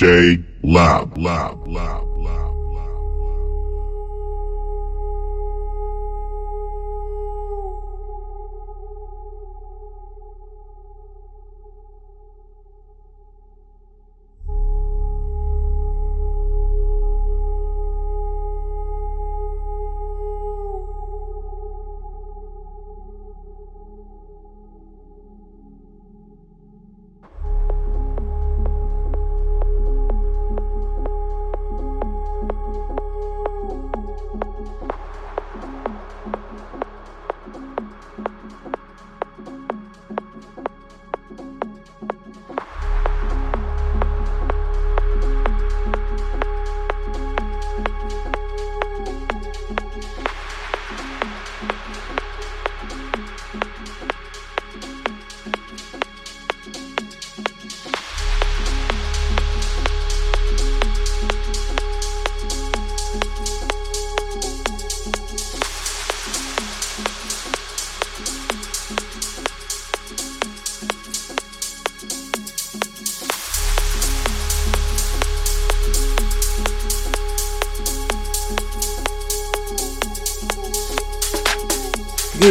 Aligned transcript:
J 0.00 0.39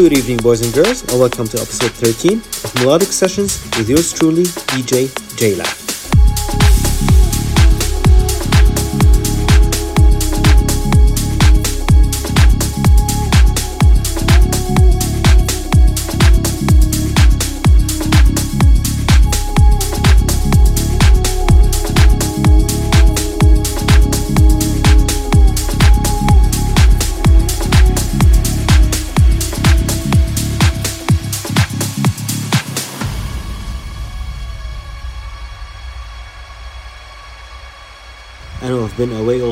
Good 0.09 0.18
evening, 0.18 0.38
boys 0.38 0.62
and 0.66 0.74
girls, 0.74 1.03
and 1.03 1.20
welcome 1.20 1.47
to 1.50 1.62
episode 1.62 1.92
13 1.92 2.40
of 2.40 2.75
Melodic 2.80 3.09
Sessions 3.09 3.64
with 3.78 3.88
yours 3.88 4.12
truly, 4.12 4.42
DJ 4.42 5.06
JLab. 5.38 5.89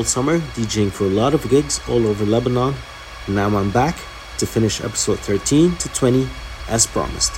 Summer, 0.08 0.38
DJing 0.56 0.90
for 0.90 1.04
a 1.04 1.10
lot 1.10 1.34
of 1.34 1.48
gigs 1.48 1.80
all 1.88 2.06
over 2.06 2.24
Lebanon, 2.24 2.74
now 3.28 3.54
I'm 3.56 3.70
back 3.70 3.96
to 4.38 4.46
finish 4.46 4.80
episode 4.80 5.18
13 5.20 5.76
to 5.76 5.88
20 5.90 6.26
as 6.68 6.86
promised. 6.86 7.37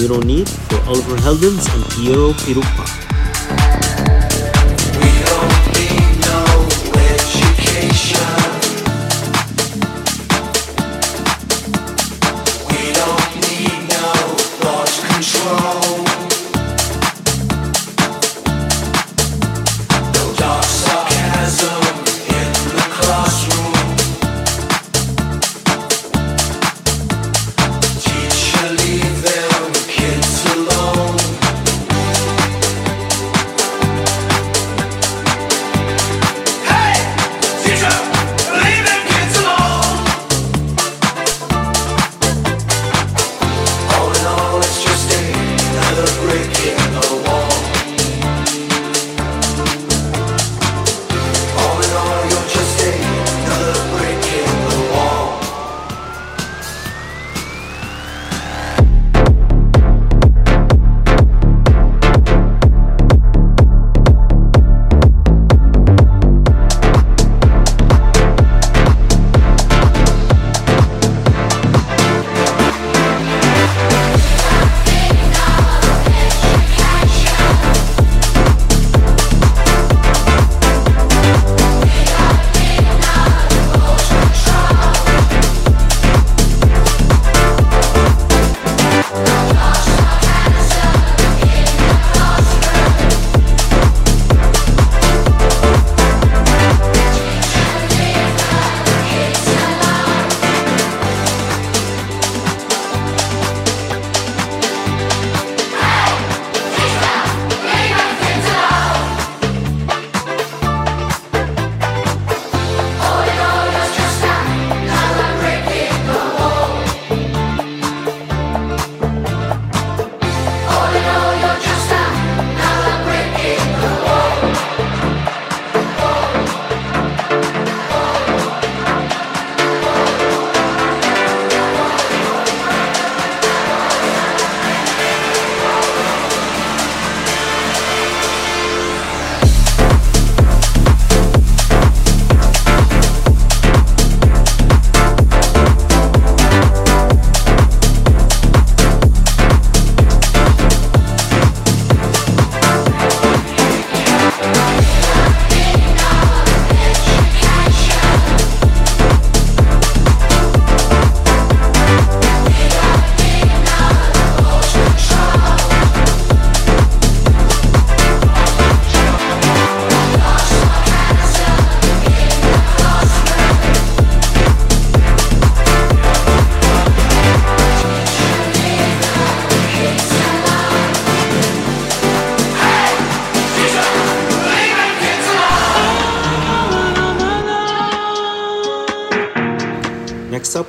We 0.00 0.06
Don't 0.06 0.24
Need 0.24 0.48
for 0.48 0.78
Oliver 0.86 1.16
Heldens 1.16 1.66
and 1.74 1.84
Piero 1.90 2.32
Pirupa. 2.32 3.07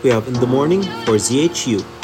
We 0.10 0.14
have 0.16 0.28
In 0.28 0.34
the 0.34 0.48
Morning 0.48 0.82
for 0.82 1.18
ZHU. 1.18 1.99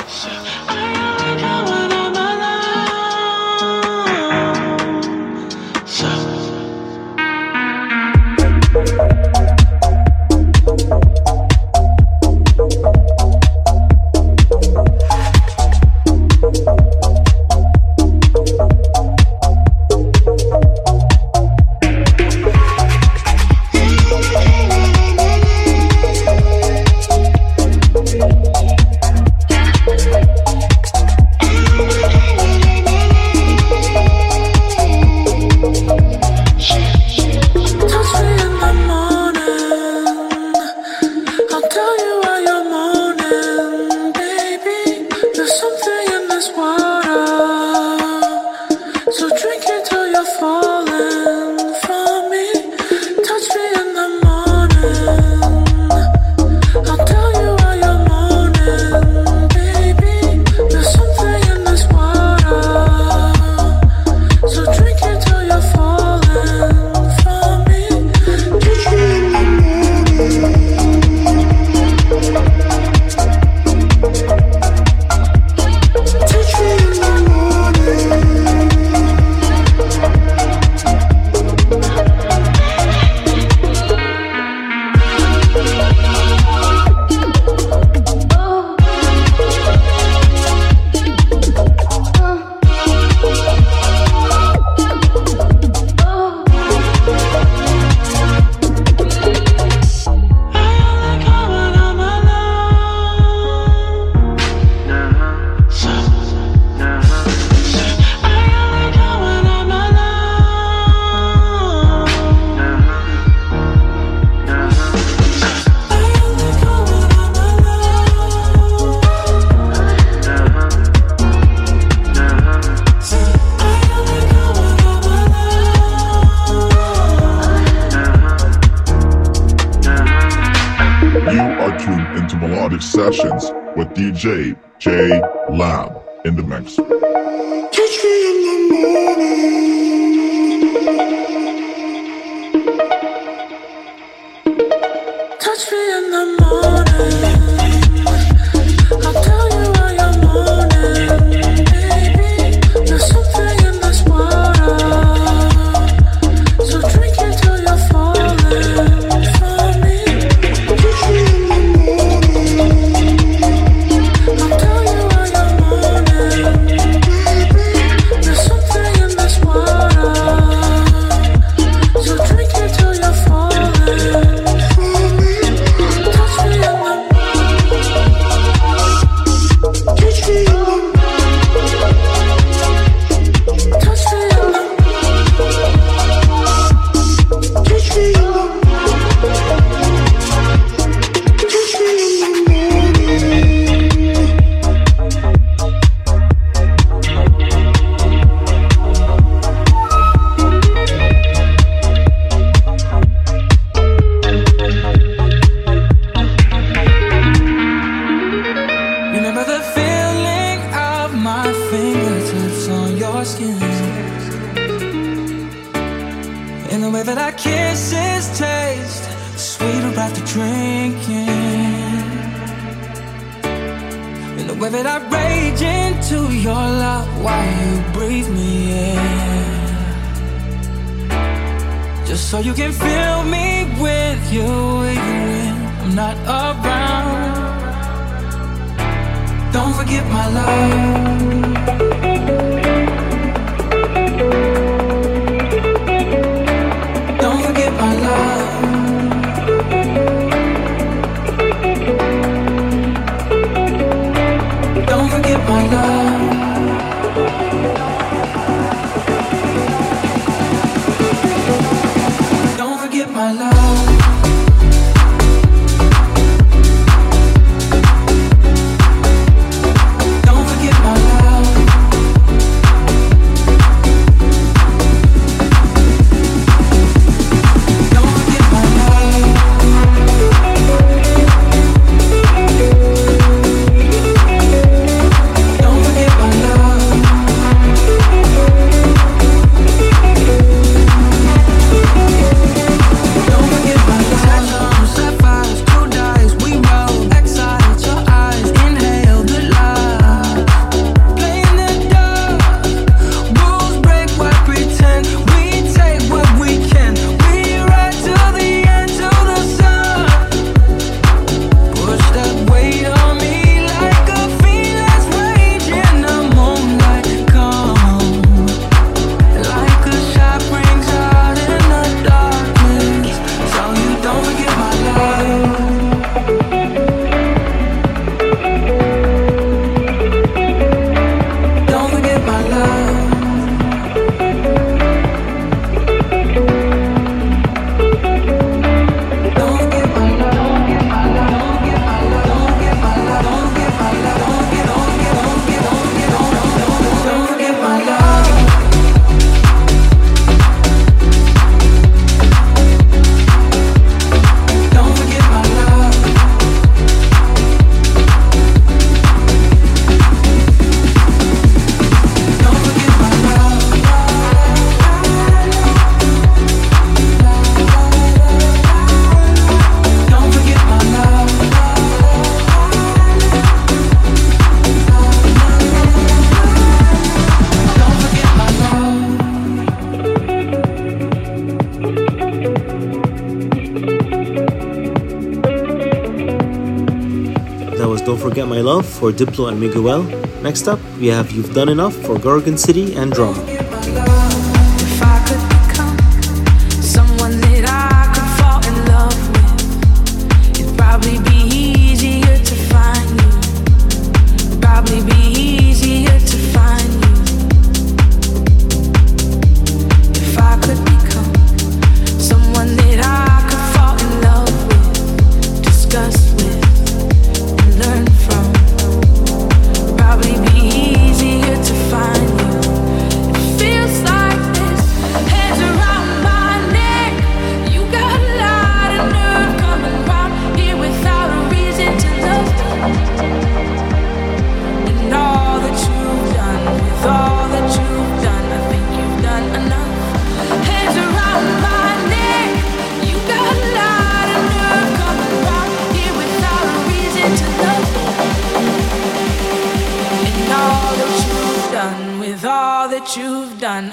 For 388.99 389.11
Diplo 389.11 389.49
and 389.49 389.59
Miguel. 389.59 390.03
Next 390.41 390.67
up, 390.67 390.79
we 390.99 391.07
have 391.07 391.31
You've 391.31 391.53
Done 391.53 391.69
Enough 391.69 391.95
for 392.05 392.17
Gorgon 392.17 392.57
City 392.57 392.95
and 392.95 393.11
Drama. 393.11 393.54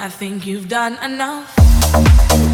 I 0.02 0.08
think 0.08 0.46
you've 0.46 0.68
done 0.68 0.98
enough. 1.04 2.51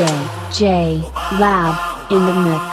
DJ 0.00 0.58
J 0.58 0.64
Lab 1.38 1.76
in 2.10 2.24
the 2.24 2.32
mix. 2.32 2.69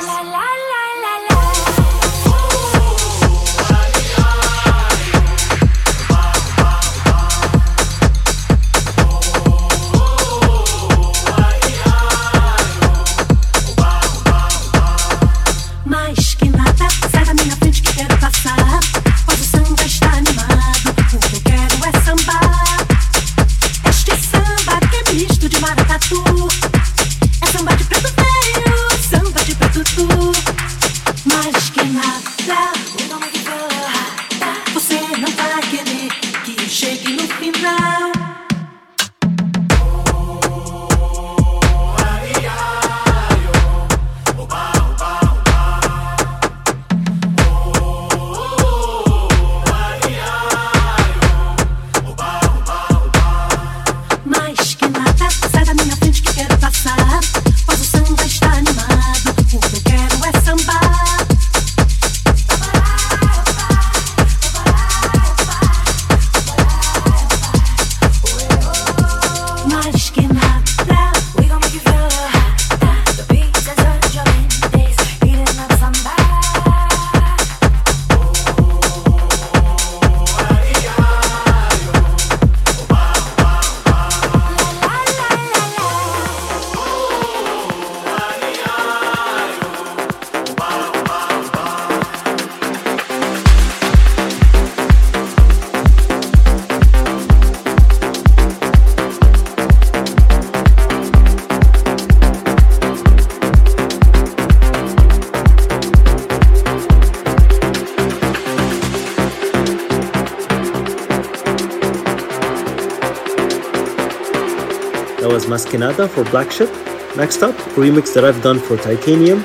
Was 115.74 116.12
for 116.12 116.24
Black 116.26 116.52
Ship. 116.52 116.70
Next 117.16 117.44
up, 117.44 117.56
a 117.56 117.80
remix 117.80 118.14
that 118.14 118.24
I've 118.24 118.42
done 118.42 118.60
for 118.60 118.78
Titanium 118.78 119.44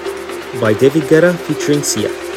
by 0.61 0.75
David 0.75 1.05
Guetta 1.05 1.35
featuring 1.35 1.83
Sia. 1.83 2.32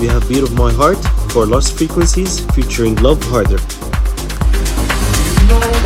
Beat 0.00 0.42
of 0.42 0.54
My 0.54 0.72
Heart 0.72 0.96
for 1.30 1.44
Lost 1.44 1.76
Frequencies 1.76 2.40
featuring 2.54 2.94
Love 2.96 3.22
Harder. 3.24 3.58
You 5.42 5.48
know 5.48 5.80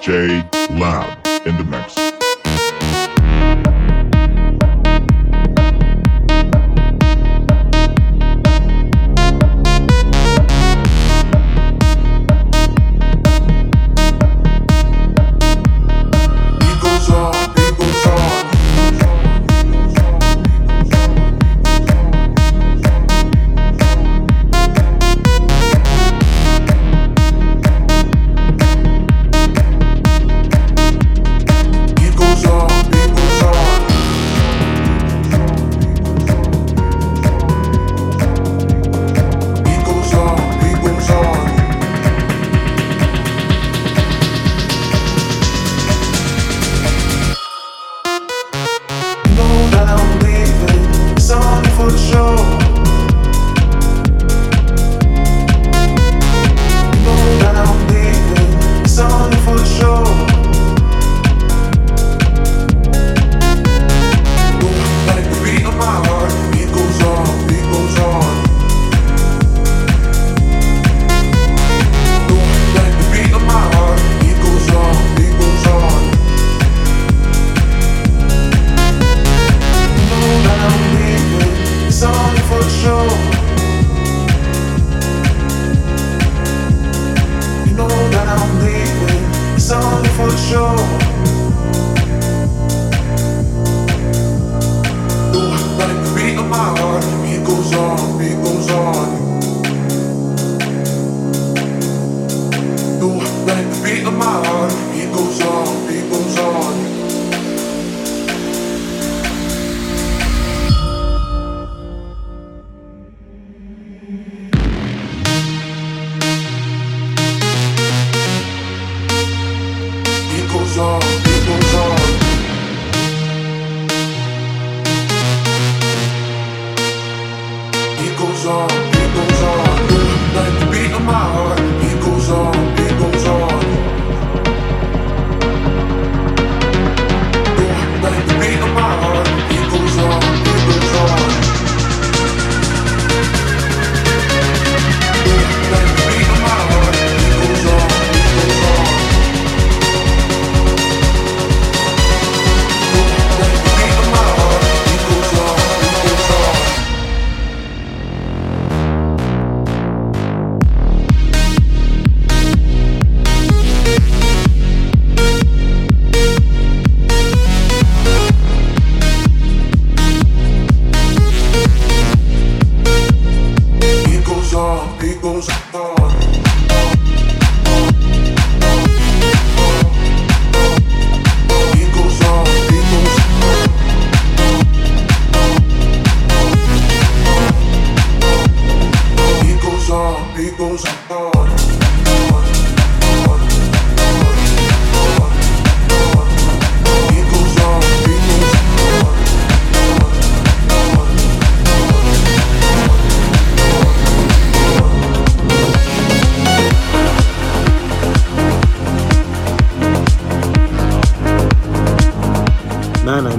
J 0.00 0.42
Lab 0.70 1.19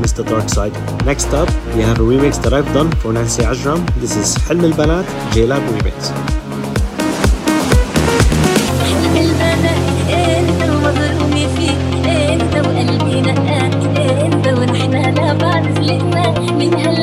Mr. 0.01 0.23
Darkside. 0.23 0.73
Next 1.05 1.31
up, 1.33 1.47
we 1.75 1.81
have 1.81 1.99
a 1.99 2.03
remix 2.03 2.41
that 2.43 2.53
I've 2.53 2.71
done 2.73 2.91
for 3.01 3.13
Nancy 3.13 3.43
Ajram. 3.43 3.79
This 4.01 4.15
is 4.15 4.35
Helm 4.47 4.59
حلم 4.59 4.73
Banat, 4.73 5.05
J-Lab 5.33 5.61
remix. 5.73 6.11
من 16.61 16.73
هلا 16.73 17.00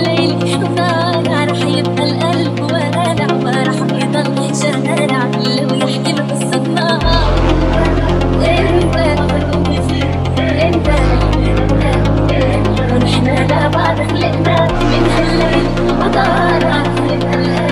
دارك 16.12 17.67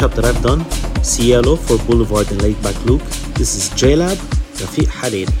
that 0.00 0.24
I've 0.24 0.42
done. 0.42 0.64
Cielo 1.02 1.56
for 1.56 1.78
Boulevard 1.86 2.30
and 2.30 2.42
Laid 2.42 2.60
Back 2.62 2.76
Luke. 2.84 3.02
This 3.38 3.54
is 3.54 3.68
J-Lab, 3.80 4.18
Rafiq 4.58 4.88
Hariri. 4.88 5.32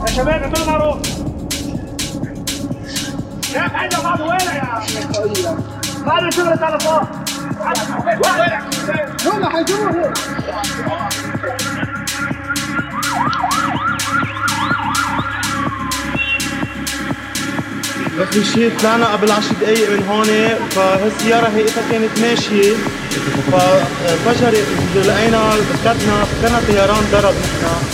يا 0.00 0.12
شباب 0.12 0.42
يا 0.42 0.48
ترى 0.48 0.66
معروف 0.66 0.98
يا 3.54 3.60
حاجة 3.60 3.96
بعض 4.02 4.20
وين 4.20 4.40
يا 4.40 4.82
بعد 6.06 6.30
تعالى 6.58 6.78
فوق 6.80 7.02
هم 9.26 9.56
هيجيبوه 9.56 10.12
بس 18.20 18.52
شيء 18.54 18.72
طلعنا 18.80 19.06
قبل 19.12 19.30
10 19.30 19.54
دقايق 19.60 19.90
من 19.90 20.06
هون 20.08 20.26
فهالسيارة 20.70 21.48
هيئتها 21.56 21.82
كانت 21.90 22.18
ماشية 22.20 22.72
ففجرت 23.52 24.66
لقينا 24.96 25.50
فكرنا 25.50 26.24
فكرنا 26.24 26.60
طيران 26.68 27.04
ضرب 27.12 27.34
نحن. 27.34 27.85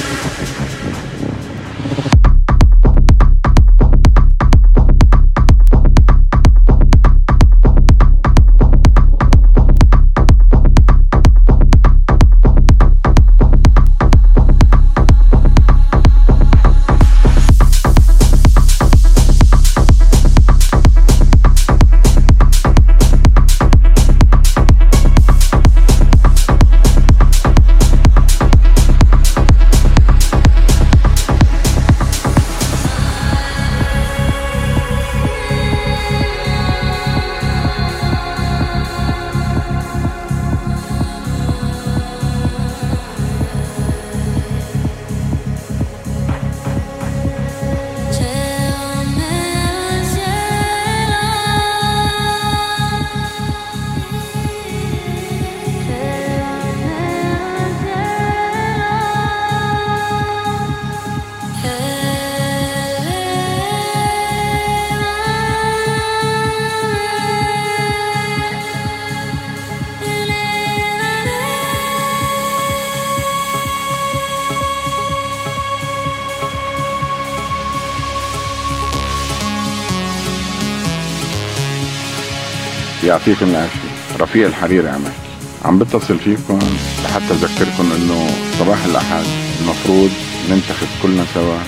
يعطيكم 83.27 83.51
العافية 83.51 83.89
رفيق 84.21 84.47
الحريري 84.47 84.89
عم 84.89 85.03
أحكي 85.07 85.29
عم 85.65 85.79
بتصل 85.79 86.19
فيكم 86.19 86.59
لحتى 87.05 87.35
أذكركم 87.35 87.93
إنه 87.93 88.31
صباح 88.59 88.85
الأحد 88.85 89.25
المفروض 89.61 90.11
ننتخب 90.51 90.87
كلنا 91.03 91.25
سوا 91.35 91.59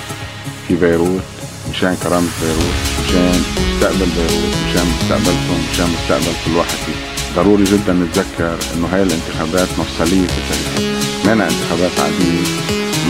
في 0.68 0.74
بيروت 0.74 1.22
مشان 1.70 1.96
كرامة 2.02 2.28
بيروت 2.42 2.74
مشان 3.04 3.42
مستقبل 3.74 4.08
بيروت 4.16 4.54
مشان 4.68 4.86
مستقبلكم 4.94 5.58
مشان 5.72 5.86
مستقبل 5.94 6.32
كل 6.46 6.56
واحد 6.56 6.76
فيكم. 6.86 7.34
ضروري 7.36 7.64
جدا 7.64 7.92
نتذكر 7.92 8.58
إنه 8.74 8.88
هاي 8.92 9.02
الانتخابات 9.02 9.68
مفصلية 9.78 10.26
في 10.26 10.40
تاريخنا. 10.48 10.98
مانا 11.24 11.44
انتخابات 11.44 12.00
عادية 12.00 12.42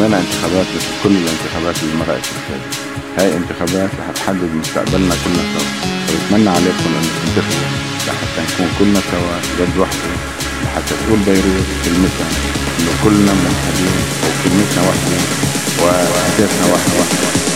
مانا 0.00 0.20
انتخابات 0.20 0.66
مثل 0.76 1.02
كل 1.04 1.10
الانتخابات 1.10 1.76
اللي 1.82 1.94
مرقت 1.94 2.28
بالتاريخ 2.34 2.76
هاي 3.18 3.36
انتخابات 3.36 3.90
رح 4.00 4.10
تحدد 4.14 4.50
مستقبلنا 4.60 5.14
كلنا 5.24 5.44
سوا. 5.54 5.94
فبتمنى 6.06 6.48
عليكم 6.48 6.86
إنه 6.86 7.08
تنتخبوا. 7.26 7.73
لحتى 8.38 8.52
نكون 8.54 8.68
كلنا 8.78 9.00
سوا 9.10 9.64
يد 9.64 9.78
وحدة 9.78 10.10
لحتى 10.64 10.94
تقول 11.06 11.18
بيروت 11.18 11.68
كلمتها 11.84 12.28
إنه 12.80 12.92
كلنا 13.04 13.32
موحدين 13.32 13.96
وكلمتنا 14.24 14.82
واحدة 14.88 15.18
وأهدافنا 15.82 16.72
واحدة 16.72 16.94
واحدة, 16.98 17.26
واحدة. 17.26 17.53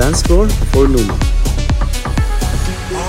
Dance 0.00 0.22
Floor 0.22 0.48
for 0.72 0.88
Numa. 0.88 1.12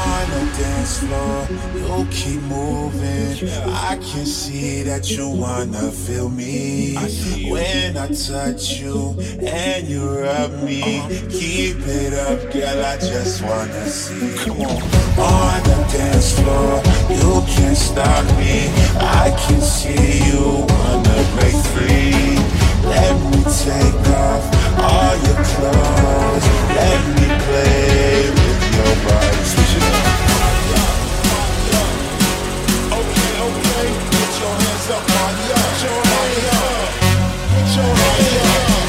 on 0.04 0.30
the 0.30 0.44
dance 0.60 1.00
floor. 1.00 1.48
You 1.74 2.06
keep 2.12 2.42
moving. 2.42 3.50
I 3.70 3.96
can 3.96 4.26
see 4.26 4.84
that 4.84 5.10
you 5.10 5.30
wanna 5.30 5.90
feel 5.90 6.28
me. 6.28 6.96
When 7.50 7.96
I 7.96 8.08
touch 8.08 8.82
you 8.82 9.16
and 9.40 9.88
you 9.88 10.04
rub 10.20 10.52
me, 10.64 10.82
keep 11.30 11.78
it 11.88 12.14
up, 12.14 12.52
girl. 12.52 12.86
I 12.86 12.98
just 12.98 13.42
wanna 13.42 13.88
see. 13.88 14.36
Come 14.44 14.60
on. 14.60 14.82
On 15.18 15.64
the 15.64 15.78
dance 15.94 16.38
floor, 16.42 16.84
you 17.10 17.42
can't 17.54 17.78
stop 17.78 18.26
me. 18.38 18.68
I 19.00 19.34
can 19.48 19.62
see 19.62 20.28
you 20.28 20.68
wanna 20.68 21.24
break 21.36 21.56
free. 21.72 22.41
Let 22.92 23.16
me 23.32 23.42
take 23.66 24.08
off 24.24 24.44
all 24.80 25.16
your 25.28 25.40
clothes. 25.52 26.46
Let 26.80 27.00
me 27.18 27.28
play 27.46 28.30
with 28.38 28.62
your 28.76 28.94
body. 29.06 29.44
Switch 29.52 29.76
it 29.78 29.84
up. 29.84 30.08
Okay, 33.00 33.32
okay. 33.48 33.88
Put 34.12 34.32
your 34.42 34.56
hands 34.64 34.90
up. 34.96 35.04
Show 35.82 35.96
'em 35.96 36.08
body 36.12 36.42
up. 36.58 36.72
Body 37.50 37.80
up, 37.80 37.98
body 37.98 38.76
up. 38.76 38.81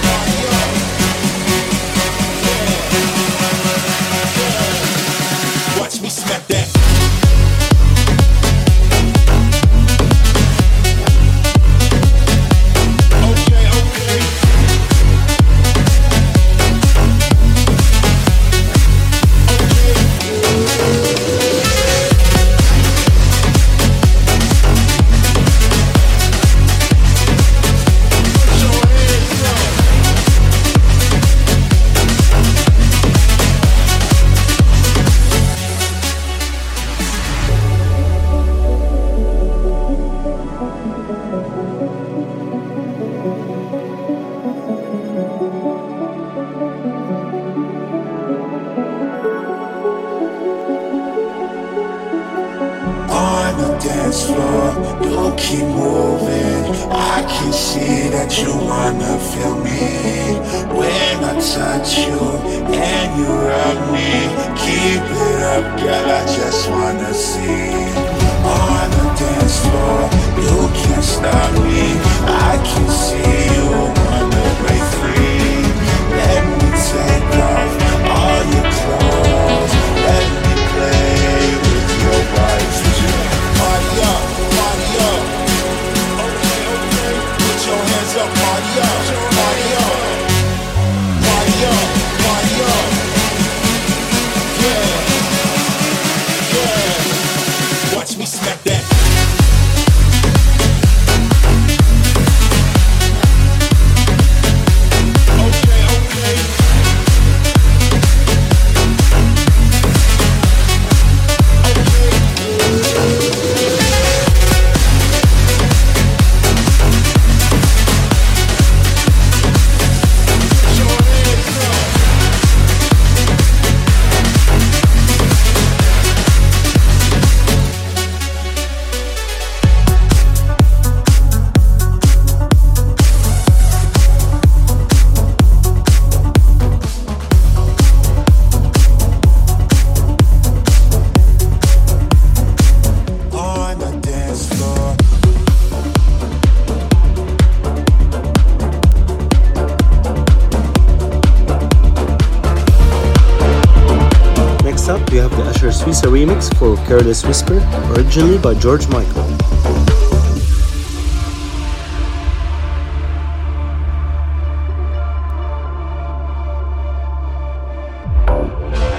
Careless 156.93 157.25
Whisper, 157.25 157.57
originally 157.97 158.37
by 158.37 158.53
George 158.53 158.87
Michael. 158.89 159.23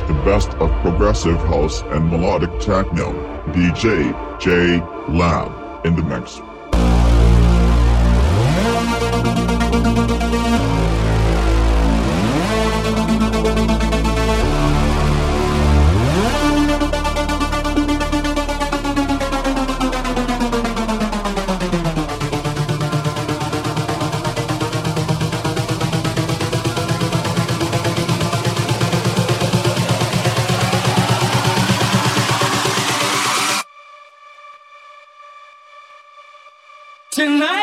The 0.07 0.21
best 0.25 0.49
of 0.55 0.71
progressive 0.81 1.37
house 1.41 1.83
and 1.83 2.09
melodic 2.09 2.59
techno. 2.59 3.13
DJ 3.51 4.39
J 4.39 4.79
Lab 5.07 5.85
in 5.85 5.95
the 5.95 6.01
mix. 6.01 6.41
Tonight 37.23 37.62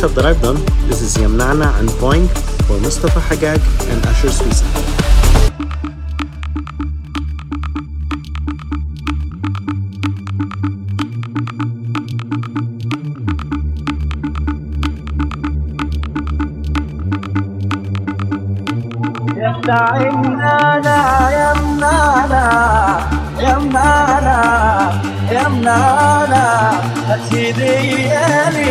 mashup 0.00 0.14
that 0.14 0.24
I've 0.24 0.40
done. 0.40 0.56
This 0.88 1.02
is 1.02 1.16
Yamnana 1.16 1.78
and 1.78 1.88
Boing 2.00 2.26
for 2.66 2.78
Mustafa 2.80 3.20
Hagag 3.20 3.60
and 3.92 4.06
Asher 4.06 4.28
Suisa. 4.28 4.64
يمنانا 20.00 20.98
يمنانا 21.40 22.44
يمنانا 23.38 24.38
يمنانا 25.30 26.99
سيدي 27.18 28.12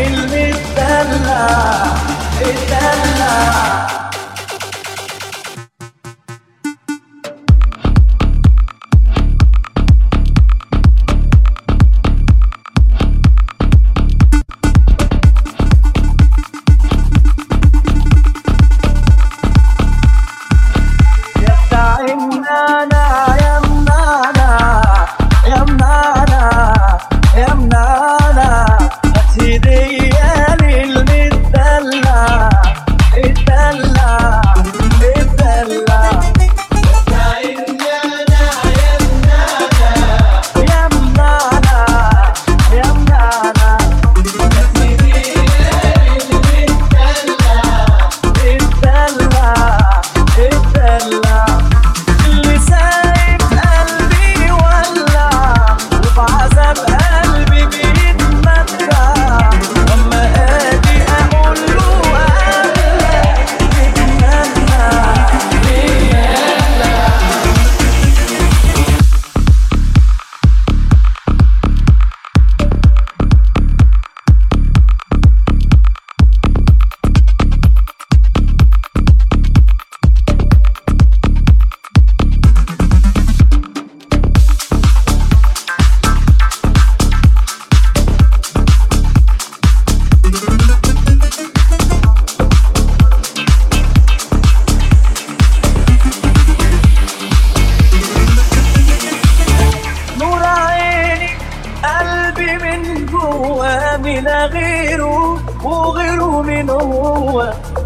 المدلع 0.08 1.48
الدلع 2.42 3.99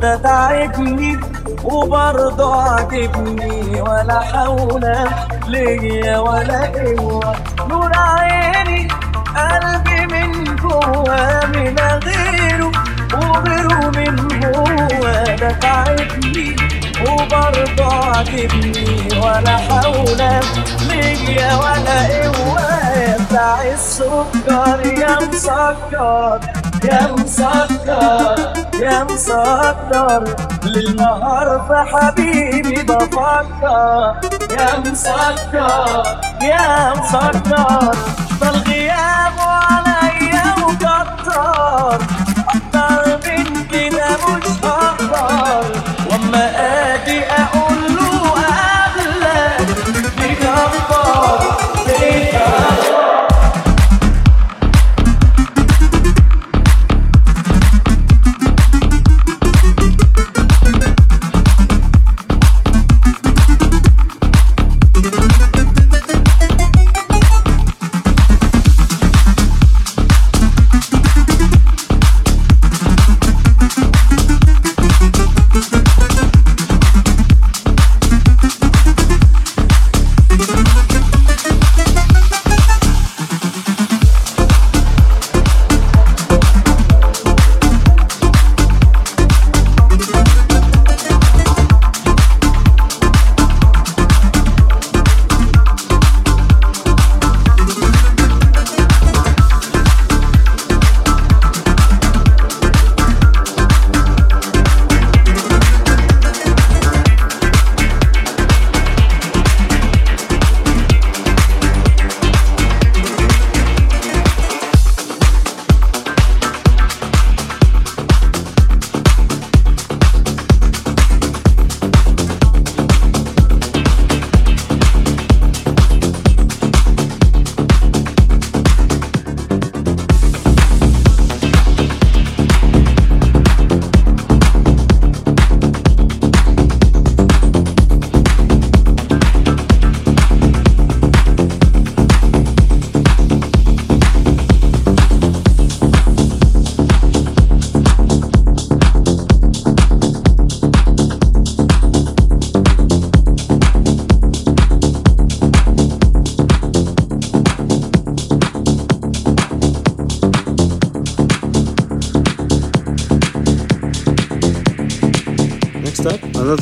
ده 0.01 0.16
تعبني 0.16 1.20
وبرضه 1.64 2.56
عاجبني 2.64 3.82
ولا 3.82 4.20
حول 4.20 4.86
ليا 5.47 6.18
ولا 6.18 6.62
قوة. 6.76 7.36
نور 7.70 7.91
عيني 7.95 8.88
قلبي 9.38 10.06
من 10.14 10.56
جوا 10.56 11.45
من 11.45 11.76
غيره 12.06 12.72
وغيره 13.14 13.89
من 13.95 14.20
هو 14.43 15.36
ده 15.39 15.51
تعبني 15.51 16.56
وبرضه 17.08 17.93
عاجبني 17.93 19.08
ولا 19.20 19.58
حول 19.58 20.22
ليا 20.89 21.56
ولا 21.56 21.97
قوة. 22.28 22.74
بتاع 23.20 23.62
السكر 23.74 24.80
يا 25.01 25.18
مسكر. 25.28 26.39
يا 26.84 27.11
مسكر 27.11 28.36
يا 28.79 29.03
مسكر 29.03 30.23
للنهار 30.63 31.65
في 31.67 31.95
حبيبي 31.95 32.84
بفكر. 32.84 34.15
يا 34.51 34.79
مسكر 34.79 36.03
يا 36.41 36.93
مسكر 36.93 37.95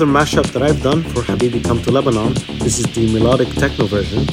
another 0.02 0.20
mashup 0.20 0.52
that 0.52 0.64
I've 0.64 0.82
done 0.82 1.04
for 1.04 1.22
Habibi 1.22 1.64
Come 1.64 1.82
to 1.84 1.92
Lebanon. 1.92 2.34
This 2.60 2.80
is 2.80 2.86
the 2.86 3.12
melodic 3.14 3.50
techno 3.50 3.86
version. 3.86 4.26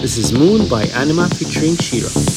This 0.00 0.16
is 0.16 0.32
Moon 0.32 0.66
by 0.68 0.84
Anima 0.94 1.28
featuring 1.28 1.76
Shira. 1.76 2.31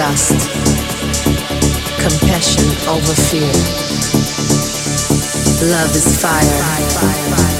Lust. 0.00 0.30
Compassion 2.00 2.64
over 2.88 3.14
fear. 3.28 3.52
Love 5.68 5.94
is 5.94 6.16
fire. 6.16 7.59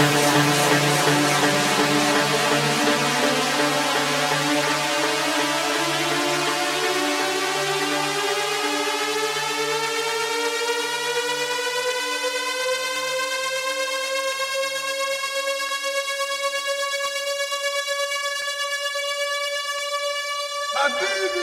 baby. 21.01 21.41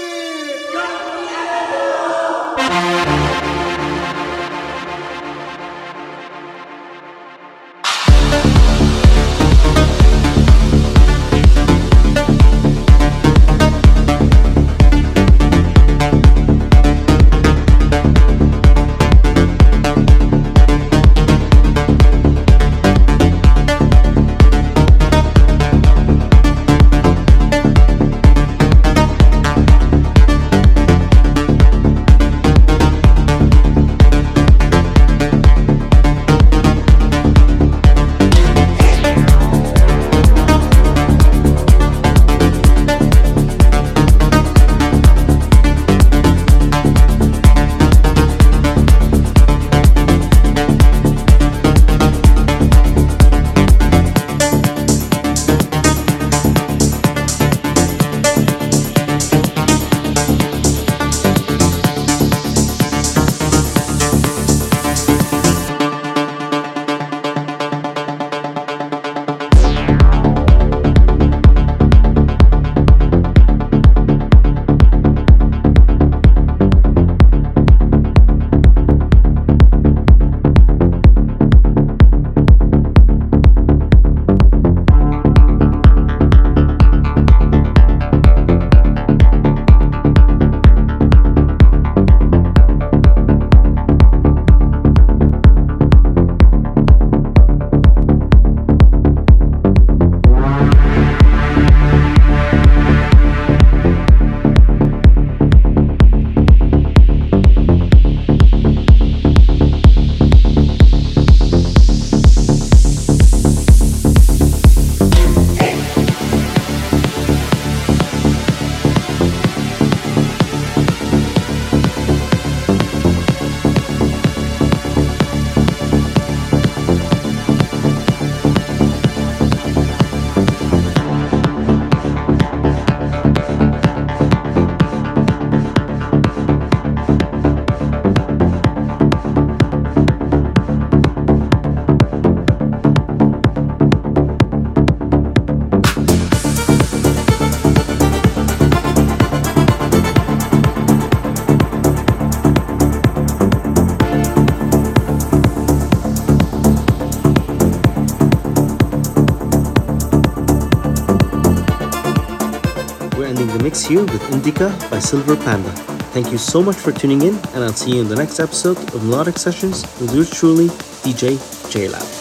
Here 163.86 164.00
with 164.00 164.32
Indica 164.32 164.76
by 164.90 164.98
Silver 164.98 165.36
Panda. 165.36 165.70
Thank 166.12 166.32
you 166.32 166.38
so 166.38 166.62
much 166.62 166.76
for 166.76 166.90
tuning 166.90 167.22
in, 167.22 167.36
and 167.54 167.64
I'll 167.64 167.72
see 167.72 167.96
you 167.96 168.00
in 168.00 168.08
the 168.08 168.16
next 168.16 168.40
episode 168.40 168.78
of 168.94 169.04
Melodic 169.04 169.36
Sessions 169.36 169.82
with 170.00 170.14
yours 170.14 170.30
truly, 170.30 170.68
DJ 171.04 171.38
J 171.70 171.88
Lab. 171.88 172.17